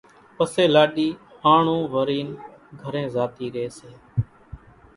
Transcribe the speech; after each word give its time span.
پسيَ 0.35 0.63
لاڏِي 0.73 1.07
آنڻون 1.51 1.81
ورينَ 1.93 2.27
گھرين 2.81 3.07
زاتِي 3.15 3.45
ريئيَ 3.55 3.69
سي۔ 3.77 3.89